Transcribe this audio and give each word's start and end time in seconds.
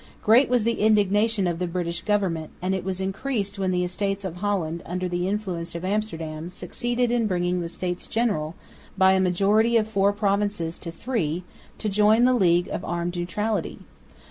Great 0.23 0.49
was 0.49 0.63
the 0.63 0.79
indignation 0.79 1.45
of 1.45 1.59
the 1.59 1.67
British 1.67 2.01
government, 2.01 2.49
and 2.59 2.73
it 2.73 2.83
was 2.83 2.99
increased 2.99 3.59
when 3.59 3.69
the 3.69 3.83
Estates 3.83 4.25
of 4.25 4.37
Holland, 4.37 4.81
under 4.83 5.07
the 5.07 5.27
influence 5.27 5.75
of 5.75 5.85
Amsterdam, 5.85 6.49
succeeded 6.49 7.11
in 7.11 7.27
bringing 7.27 7.61
the 7.61 7.69
States 7.69 8.07
General 8.07 8.55
(by 8.97 9.11
a 9.11 9.19
majority 9.19 9.77
of 9.77 9.87
four 9.87 10.11
provinces 10.11 10.79
to 10.79 10.91
three) 10.91 11.43
to 11.77 11.87
join 11.87 12.23
the 12.25 12.33
League 12.33 12.67
of 12.69 12.83
Armed 12.83 13.15
Neutrality. 13.15 13.77